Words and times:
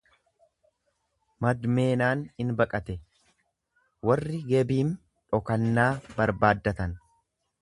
Madmeenaan 1.45 2.23
in 2.45 2.49
baqate, 2.61 2.95
warri 4.11 4.41
Gebiim 4.49 4.91
dhokannaa 5.35 5.89
barbaaddatan. 6.19 6.99